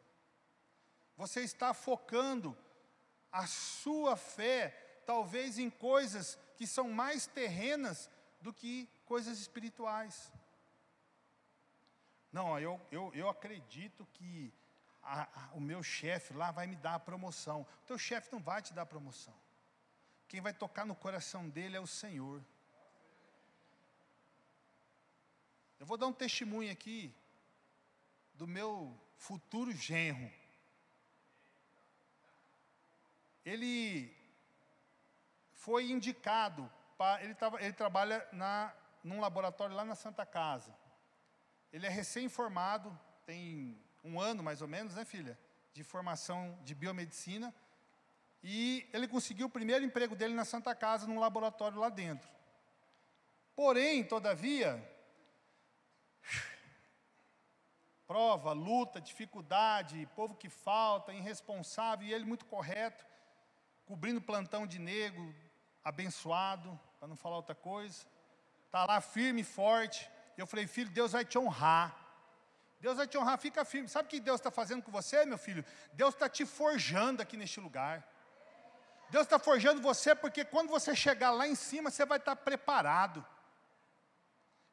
[1.17, 2.57] Você está focando
[3.33, 8.09] a sua fé, talvez em coisas que são mais terrenas
[8.41, 10.33] do que coisas espirituais.
[12.31, 14.55] Não, eu, eu, eu acredito que
[15.03, 17.63] a, a, o meu chefe lá vai me dar a promoção.
[17.63, 19.35] O teu chefe não vai te dar a promoção.
[20.29, 22.41] Quem vai tocar no coração dele é o Senhor.
[25.81, 27.11] Eu vou dar um testemunho aqui
[28.35, 30.31] do meu futuro genro.
[33.43, 34.15] Ele
[35.55, 40.77] foi indicado, para, ele, tava, ele trabalha na, num laboratório lá na Santa Casa.
[41.73, 45.39] Ele é recém-formado, tem um ano mais ou menos, né, filha?
[45.73, 47.55] De formação de biomedicina.
[48.43, 52.29] E ele conseguiu o primeiro emprego dele na Santa Casa, num laboratório lá dentro.
[53.57, 54.90] Porém, todavia,
[58.11, 63.07] prova, luta, dificuldade, povo que falta, irresponsável, e ele muito correto,
[63.87, 65.33] cobrindo plantão de nego,
[65.85, 68.05] abençoado, para não falar outra coisa.
[68.67, 70.11] Está lá firme e forte.
[70.37, 71.97] Eu falei, filho, Deus vai te honrar.
[72.81, 73.89] Deus vai te honrar, fica firme.
[73.89, 75.65] Sabe o que Deus está fazendo com você, meu filho?
[75.93, 78.05] Deus está te forjando aqui neste lugar.
[79.11, 83.25] Deus está forjando você porque quando você chegar lá em cima, você vai estar preparado.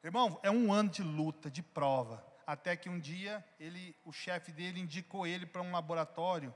[0.02, 4.50] Irmão, é um ano de luta, de prova até que um dia ele, o chefe
[4.50, 6.54] dele indicou ele para um laboratório,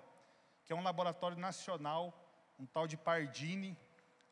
[0.65, 2.19] que é um laboratório nacional,
[2.59, 3.77] um tal de Pardini,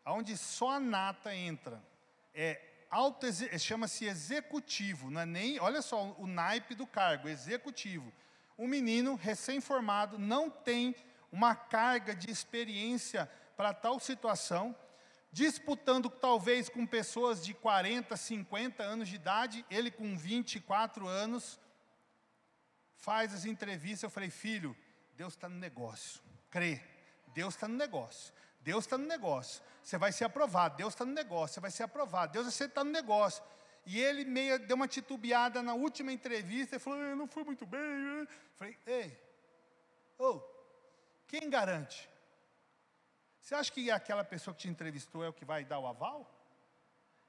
[0.07, 1.85] onde só a nata entra.
[2.33, 2.59] É
[2.91, 3.27] alto,
[3.59, 8.11] chama-se executivo, não é nem, olha só o naipe do cargo, executivo.
[8.57, 10.97] Um menino recém-formado não tem
[11.31, 14.75] uma carga de experiência para tal situação,
[15.33, 21.59] disputando talvez com pessoas de 40, 50 anos de idade, ele com 24 anos,
[22.97, 24.03] faz as entrevistas.
[24.03, 24.77] Eu falei, filho,
[25.17, 26.21] Deus está no negócio,
[26.51, 26.83] crê,
[27.29, 31.13] Deus está no negócio, Deus está no negócio, você vai ser aprovado, Deus está no
[31.13, 33.43] negócio, você vai ser aprovado, Deus está no negócio.
[33.87, 37.65] E ele meio deu uma titubeada na última entrevista e falou: Eu não fui muito
[37.65, 37.81] bem.
[37.81, 39.19] Eu falei: Ei,
[40.19, 40.39] oh,
[41.27, 42.10] quem garante?
[43.41, 46.31] Você acha que aquela pessoa que te entrevistou é o que vai dar o aval?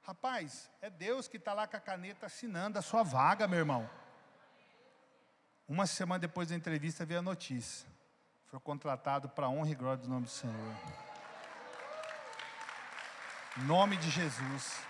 [0.02, 3.88] Rapaz, é Deus que está lá com a caneta assinando a sua vaga, meu irmão.
[5.66, 7.88] Uma semana depois da entrevista veio a notícia.
[8.46, 10.76] Foi contratado para honra e glória do nome do Senhor.
[13.58, 14.80] Nome de Jesus.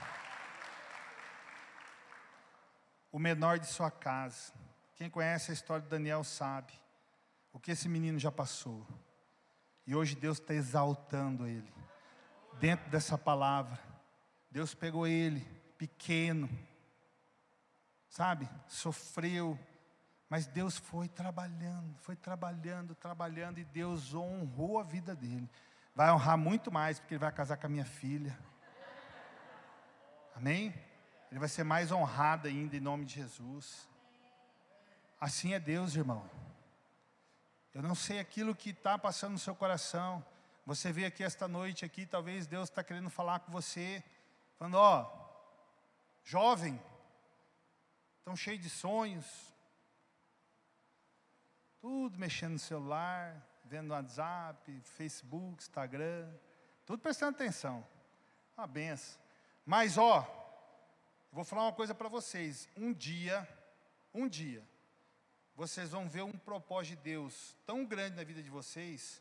[3.13, 4.53] O menor de sua casa.
[4.95, 6.73] Quem conhece a história de Daniel sabe
[7.53, 8.87] o que esse menino já passou.
[9.87, 11.73] E hoje Deus está exaltando ele.
[12.61, 13.79] Dentro dessa palavra,
[14.51, 15.41] Deus pegou ele,
[15.77, 16.49] pequeno,
[18.09, 18.49] sabe?
[18.69, 19.59] Sofreu,
[20.29, 25.51] mas Deus foi trabalhando, foi trabalhando, trabalhando, e Deus honrou a vida dele.
[25.95, 28.39] Vai honrar muito mais, porque ele vai casar com a minha filha.
[30.35, 30.75] Amém?
[31.31, 33.89] Ele vai ser mais honrado ainda em nome de Jesus.
[35.21, 36.29] Assim é Deus, irmão.
[37.75, 40.25] Eu não sei aquilo que está passando no seu coração.
[40.67, 44.05] Você veio aqui esta noite aqui, talvez Deus está querendo falar com você,
[44.59, 45.11] falando, ó,
[46.23, 46.81] jovem,
[48.25, 49.27] tão cheio de sonhos,
[51.81, 56.31] tudo mexendo no celular, vendo WhatsApp, Facebook, Instagram,
[56.85, 57.85] tudo prestando atenção.
[58.57, 59.19] Uma benção.
[59.65, 60.25] Mas ó,
[61.33, 62.69] vou falar uma coisa para vocês.
[62.77, 63.49] Um dia,
[64.13, 64.63] um dia,
[65.55, 69.21] vocês vão ver um propósito de Deus tão grande na vida de vocês,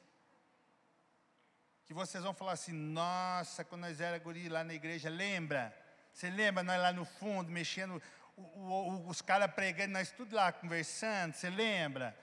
[1.85, 5.77] que vocês vão falar assim: nossa, quando nós era guri lá na igreja, lembra?
[6.13, 8.01] Você lembra nós lá no fundo, mexendo,
[8.35, 12.17] o, o, os caras pregando, nós tudo lá conversando, você lembra?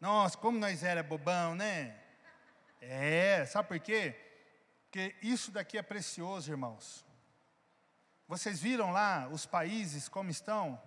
[0.00, 1.98] Nossa, como nós era bobão, né?
[2.80, 4.14] É, sabe por quê?
[4.84, 7.04] Porque isso daqui é precioso, irmãos.
[8.28, 10.80] Vocês viram lá os países como estão?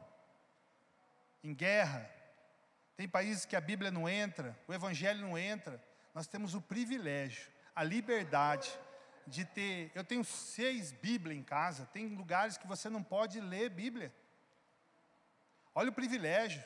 [1.43, 2.09] Em guerra.
[2.95, 5.81] Tem países que a Bíblia não entra, o Evangelho não entra.
[6.13, 8.69] Nós temos o privilégio, a liberdade
[9.25, 9.91] de ter.
[9.95, 14.13] Eu tenho seis Bíblias em casa, tem lugares que você não pode ler Bíblia.
[15.73, 16.63] Olha o privilégio.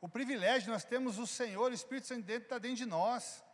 [0.00, 3.44] O privilégio, nós temos o Senhor, o Espírito Santo dentro, está dentro de nós.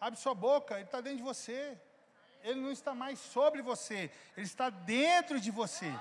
[0.00, 1.78] Abre sua boca, Ele está dentro de você.
[2.42, 5.92] Ele não está mais sobre você, Ele está dentro de você.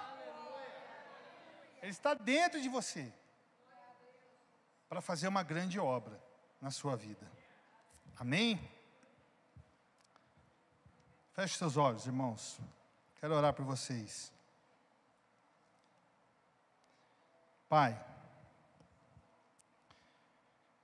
[1.82, 3.14] Ele está dentro de você
[4.88, 6.22] para fazer uma grande obra
[6.62, 7.30] na sua vida.
[8.18, 8.60] Amém?
[11.34, 12.60] Feche seus olhos, irmãos.
[13.20, 14.32] Quero orar por vocês.
[17.68, 18.00] Pai,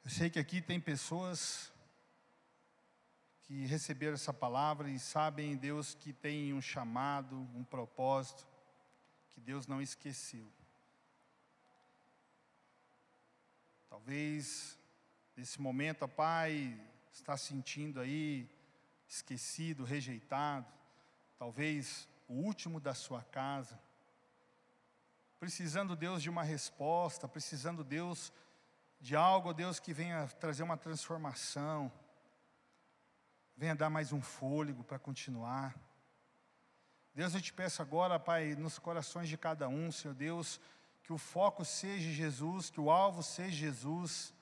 [0.03, 1.71] eu sei que aqui tem pessoas
[3.43, 8.47] que receberam essa palavra e sabem, Deus, que tem um chamado, um propósito,
[9.29, 10.51] que Deus não esqueceu.
[13.91, 14.79] Talvez,
[15.35, 16.79] nesse momento, a Pai
[17.11, 18.49] está sentindo aí,
[19.05, 20.65] esquecido, rejeitado,
[21.37, 23.77] talvez o último da sua casa,
[25.37, 28.31] precisando, Deus, de uma resposta, precisando, Deus,
[28.97, 31.91] de algo, Deus, que venha trazer uma transformação.
[33.57, 35.75] Venha dar mais um fôlego para continuar.
[37.13, 40.61] Deus, eu te peço agora, Pai, nos corações de cada um, Senhor Deus,
[41.03, 44.33] que o foco seja Jesus, que o alvo seja Jesus,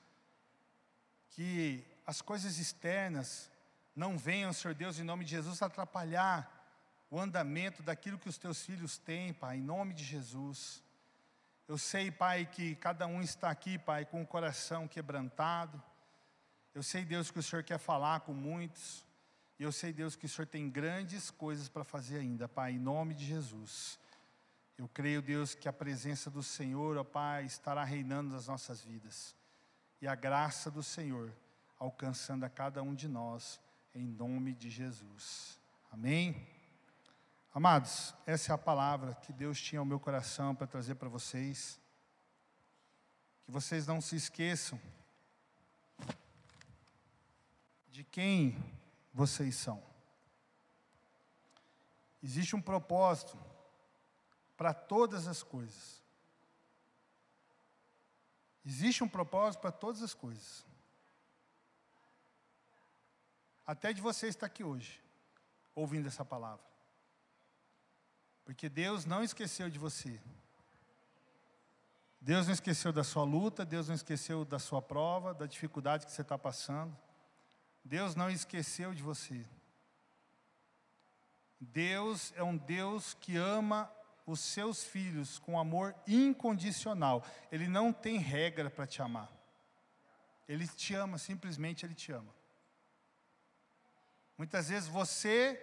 [1.30, 3.50] que as coisas externas
[3.94, 6.56] não venham, Senhor Deus, em nome de Jesus, atrapalhar
[7.10, 10.82] o andamento daquilo que os teus filhos têm, Pai, em nome de Jesus.
[11.66, 15.82] Eu sei, Pai, que cada um está aqui, Pai, com o coração quebrantado,
[16.72, 19.04] eu sei, Deus, que o Senhor quer falar com muitos.
[19.58, 22.78] E eu sei, Deus, que o Senhor tem grandes coisas para fazer ainda, Pai, em
[22.78, 23.98] nome de Jesus.
[24.80, 29.36] Eu creio, Deus, que a presença do Senhor, ó Pai, estará reinando nas nossas vidas.
[30.00, 31.30] E a graça do Senhor
[31.78, 33.60] alcançando a cada um de nós,
[33.94, 35.58] em nome de Jesus.
[35.92, 36.48] Amém?
[37.52, 41.78] Amados, essa é a palavra que Deus tinha ao meu coração para trazer para vocês.
[43.44, 44.80] Que vocês não se esqueçam
[47.90, 48.56] de quem
[49.12, 49.82] vocês são.
[52.22, 53.49] Existe um propósito
[54.60, 56.02] para todas as coisas.
[58.62, 60.66] Existe um propósito para todas as coisas.
[63.66, 65.02] Até de você estar aqui hoje,
[65.74, 66.62] ouvindo essa palavra.
[68.44, 70.20] Porque Deus não esqueceu de você.
[72.20, 76.12] Deus não esqueceu da sua luta, Deus não esqueceu da sua prova, da dificuldade que
[76.12, 76.94] você está passando.
[77.82, 79.42] Deus não esqueceu de você.
[81.58, 83.90] Deus é um Deus que ama
[84.30, 87.26] os seus filhos com amor incondicional.
[87.50, 89.30] Ele não tem regra para te amar.
[90.48, 92.32] Ele te ama, simplesmente ele te ama.
[94.38, 95.60] Muitas vezes você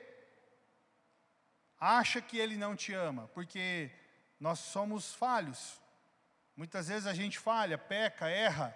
[1.80, 3.91] acha que ele não te ama, porque
[4.39, 5.82] nós somos falhos.
[6.55, 8.76] Muitas vezes a gente falha, peca, erra.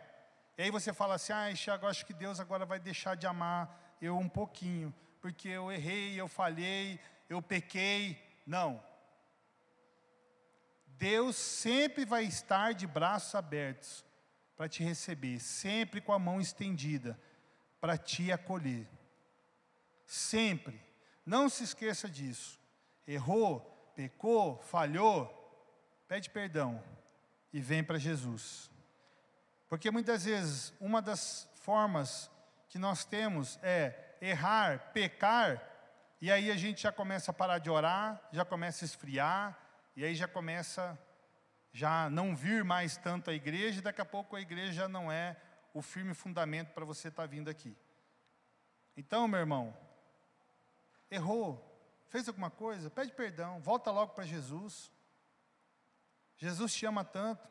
[0.57, 3.95] E aí você fala assim: ah, Thiago, acho que Deus agora vai deixar de amar
[4.01, 8.21] eu um pouquinho, porque eu errei, eu falhei, eu pequei.
[8.45, 8.83] Não.
[11.01, 14.05] Deus sempre vai estar de braços abertos
[14.55, 17.19] para te receber, sempre com a mão estendida
[17.79, 18.87] para te acolher.
[20.05, 20.79] Sempre.
[21.25, 22.59] Não se esqueça disso.
[23.07, 23.61] Errou,
[23.95, 25.25] pecou, falhou,
[26.07, 26.83] pede perdão
[27.51, 28.69] e vem para Jesus.
[29.67, 32.29] Porque muitas vezes uma das formas
[32.69, 35.67] que nós temos é errar, pecar,
[36.21, 39.60] e aí a gente já começa a parar de orar, já começa a esfriar,
[40.01, 40.97] e aí já começa
[41.71, 45.11] já não vir mais tanto à igreja, e daqui a pouco a igreja já não
[45.11, 45.39] é
[45.75, 47.77] o firme fundamento para você estar tá vindo aqui.
[48.97, 49.77] Então, meu irmão,
[51.11, 51.63] errou,
[52.09, 54.91] fez alguma coisa, pede perdão, volta logo para Jesus.
[56.35, 57.47] Jesus te ama tanto.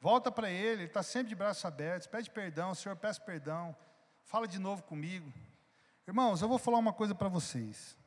[0.00, 3.76] Volta para Ele, Ele está sempre de braços abertos, pede perdão, Senhor, peço perdão,
[4.22, 5.32] fala de novo comigo.
[6.06, 7.98] Irmãos, eu vou falar uma coisa para vocês.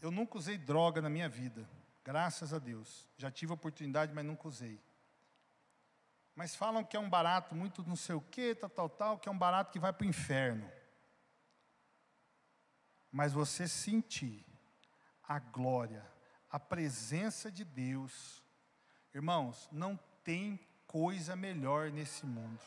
[0.00, 1.68] Eu nunca usei droga na minha vida,
[2.04, 3.06] graças a Deus.
[3.16, 4.80] Já tive oportunidade, mas nunca usei.
[6.34, 9.28] Mas falam que é um barato muito não sei o que, tal, tal, tal, que
[9.28, 10.70] é um barato que vai para o inferno.
[13.10, 14.44] Mas você sentir
[15.22, 16.06] a glória,
[16.50, 18.44] a presença de Deus,
[19.14, 22.60] irmãos, não tem coisa melhor nesse mundo.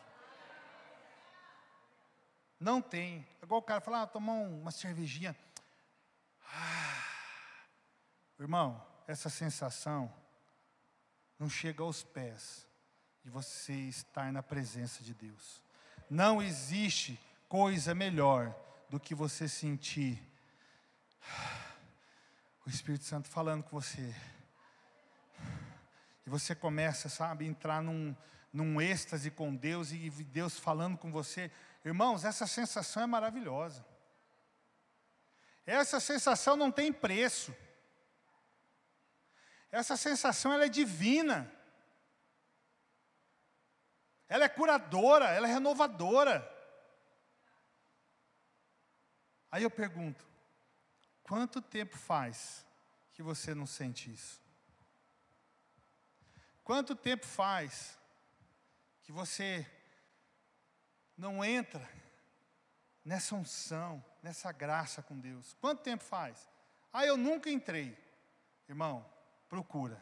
[2.59, 3.25] Não tem.
[3.41, 5.35] Igual o cara fala, ah, tomar uma cervejinha.
[6.51, 6.98] Ah,
[8.39, 10.11] Irmão, essa sensação
[11.37, 12.65] não chega aos pés
[13.23, 15.61] de você estar na presença de Deus.
[16.09, 17.19] Não existe
[17.49, 18.55] coisa melhor
[18.89, 20.21] do que você sentir
[22.65, 24.15] o Espírito Santo falando com você.
[26.25, 28.15] E você começa, sabe, a entrar num,
[28.53, 31.51] num êxtase com Deus e Deus falando com você.
[31.83, 33.85] Irmãos, essa sensação é maravilhosa.
[35.65, 37.53] Essa sensação não tem preço.
[39.71, 41.51] Essa sensação ela é divina.
[44.27, 46.47] Ela é curadora, ela é renovadora.
[49.51, 50.25] Aí eu pergunto:
[51.23, 52.65] quanto tempo faz
[53.13, 54.39] que você não sente isso?
[56.63, 57.97] Quanto tempo faz
[59.01, 59.69] que você
[61.17, 61.89] não entra
[63.03, 65.53] nessa unção, nessa graça com Deus?
[65.59, 66.47] Quanto tempo faz?
[66.93, 67.97] Ah, eu nunca entrei.
[68.67, 69.03] Irmão,
[69.49, 70.01] procura.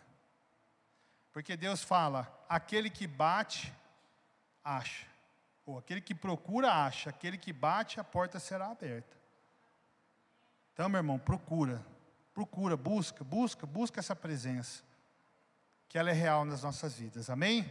[1.32, 3.74] Porque Deus fala: aquele que bate,
[4.64, 5.08] acha.
[5.66, 7.10] Ou aquele que procura, acha.
[7.10, 9.16] Aquele que bate, a porta será aberta.
[10.74, 11.84] Então, meu irmão, procura.
[12.34, 14.84] Procura, busca, busca, busca essa presença.
[15.90, 17.30] Que ela é real nas nossas vidas.
[17.30, 17.70] Amém?